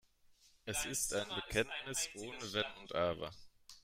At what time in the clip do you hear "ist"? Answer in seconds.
0.87-1.13